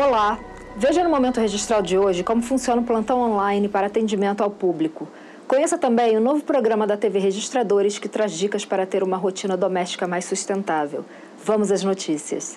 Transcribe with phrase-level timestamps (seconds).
[0.00, 0.38] Olá!
[0.76, 5.08] Veja no Momento Registral de hoje como funciona o plantão online para atendimento ao público.
[5.48, 9.56] Conheça também o novo programa da TV Registradores que traz dicas para ter uma rotina
[9.56, 11.04] doméstica mais sustentável.
[11.44, 12.56] Vamos às notícias.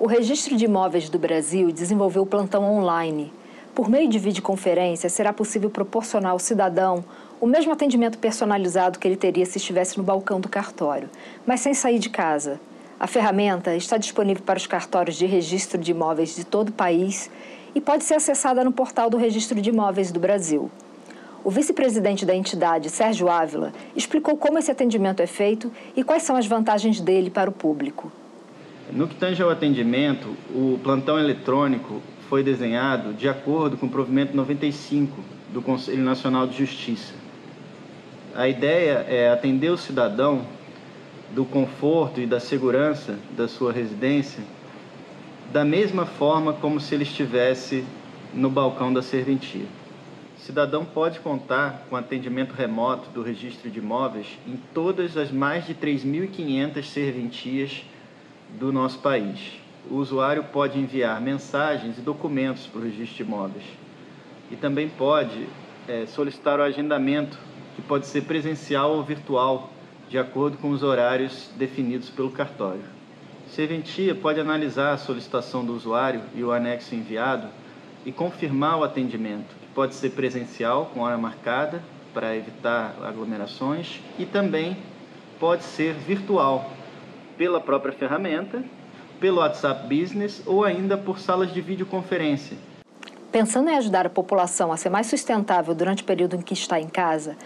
[0.00, 3.30] O Registro de Imóveis do Brasil desenvolveu o plantão online.
[3.74, 7.04] Por meio de videoconferência, será possível proporcionar ao cidadão
[7.42, 11.10] o mesmo atendimento personalizado que ele teria se estivesse no balcão do cartório,
[11.46, 12.58] mas sem sair de casa.
[13.04, 17.30] A ferramenta está disponível para os cartórios de registro de imóveis de todo o país
[17.74, 20.70] e pode ser acessada no portal do Registro de Imóveis do Brasil.
[21.44, 26.34] O vice-presidente da entidade, Sérgio Ávila, explicou como esse atendimento é feito e quais são
[26.34, 28.10] as vantagens dele para o público.
[28.90, 32.00] No que tange ao atendimento, o plantão eletrônico
[32.30, 35.20] foi desenhado de acordo com o provimento 95
[35.52, 37.12] do Conselho Nacional de Justiça.
[38.34, 40.46] A ideia é atender o cidadão
[41.32, 44.42] do conforto e da segurança da sua residência
[45.54, 47.84] da mesma forma como se ele estivesse
[48.32, 49.66] no balcão da serventia.
[50.36, 55.64] O cidadão pode contar com atendimento remoto do registro de imóveis em todas as mais
[55.64, 57.84] de 3.500 serventias
[58.58, 59.38] do nosso país.
[59.88, 63.64] O usuário pode enviar mensagens e documentos para o registro de imóveis
[64.50, 65.46] e também pode
[65.86, 67.38] é, solicitar o agendamento,
[67.76, 69.70] que pode ser presencial ou virtual,
[70.08, 72.84] de acordo com os horários definidos pelo cartório.
[73.48, 77.48] Serventia pode analisar a solicitação do usuário e o anexo enviado
[78.04, 84.26] e confirmar o atendimento, que pode ser presencial, com hora marcada, para evitar aglomerações, e
[84.26, 84.76] também
[85.40, 86.70] pode ser virtual,
[87.36, 88.62] pela própria ferramenta,
[89.18, 92.56] pelo WhatsApp Business ou ainda por salas de videoconferência.
[93.32, 96.80] Pensando em ajudar a população a ser mais sustentável durante o período em que está
[96.80, 97.36] em casa,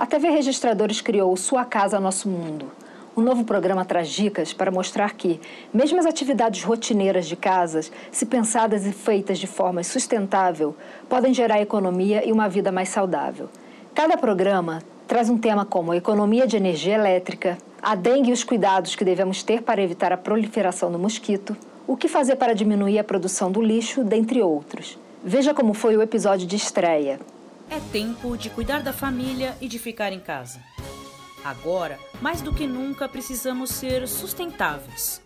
[0.00, 2.72] a TV Registradores criou Sua Casa Nosso Mundo.
[3.14, 5.38] O novo programa traz dicas para mostrar que,
[5.74, 10.74] mesmo as atividades rotineiras de casas, se pensadas e feitas de forma sustentável,
[11.06, 13.50] podem gerar economia e uma vida mais saudável.
[13.94, 18.96] Cada programa traz um tema como economia de energia elétrica, a dengue e os cuidados
[18.96, 21.54] que devemos ter para evitar a proliferação do mosquito,
[21.86, 24.98] o que fazer para diminuir a produção do lixo, dentre outros.
[25.22, 27.20] Veja como foi o episódio de estreia.
[27.70, 30.60] É tempo de cuidar da família e de ficar em casa.
[31.44, 35.22] Agora, mais do que nunca, precisamos ser sustentáveis.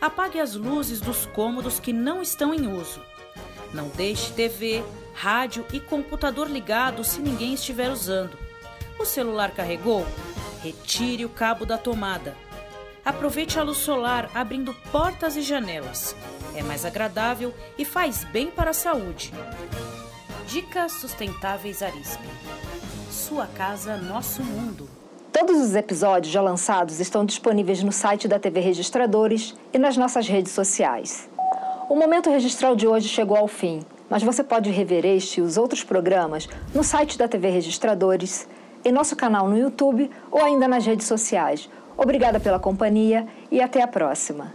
[0.00, 3.02] Apague as luzes dos cômodos que não estão em uso.
[3.74, 4.82] Não deixe TV,
[5.12, 8.38] rádio e computador ligados se ninguém estiver usando.
[8.98, 10.06] O celular carregou?
[10.62, 12.34] Retire o cabo da tomada.
[13.04, 16.16] Aproveite a luz solar abrindo portas e janelas.
[16.54, 19.34] É mais agradável e faz bem para a saúde.
[20.48, 22.26] Dicas Sustentáveis Arispe.
[23.10, 24.88] Sua casa, nosso mundo.
[25.30, 30.26] Todos os episódios já lançados estão disponíveis no site da TV Registradores e nas nossas
[30.26, 31.28] redes sociais.
[31.86, 35.58] O momento registral de hoje chegou ao fim, mas você pode rever este e os
[35.58, 38.48] outros programas no site da TV Registradores,
[38.82, 41.68] em nosso canal no YouTube ou ainda nas redes sociais.
[41.94, 44.54] Obrigada pela companhia e até a próxima.